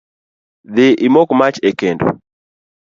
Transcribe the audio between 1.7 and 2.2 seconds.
kendo